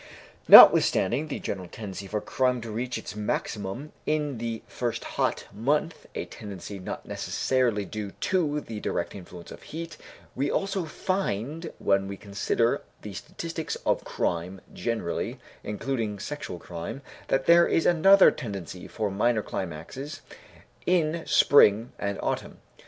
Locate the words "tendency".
1.67-2.07, 6.25-6.79, 18.31-18.87